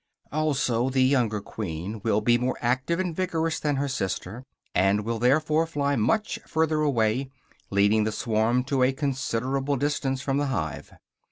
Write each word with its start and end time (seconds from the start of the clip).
Also, 0.31 0.89
the 0.89 1.03
younger 1.03 1.39
queen 1.39 2.01
will 2.03 2.21
be 2.21 2.35
more 2.39 2.57
active 2.59 2.99
and 2.99 3.15
vigorous 3.15 3.59
than 3.59 3.75
her 3.75 3.87
sister, 3.87 4.43
and 4.73 5.05
will 5.05 5.19
therefore 5.19 5.67
fly 5.67 5.95
much 5.95 6.39
further 6.47 6.81
away, 6.81 7.29
leading 7.69 8.03
the 8.03 8.11
swarm 8.11 8.63
to 8.63 8.81
a 8.81 8.93
considerable 8.93 9.75
distance 9.75 10.19
from 10.19 10.37
the 10.37 10.47
hive. 10.47 10.91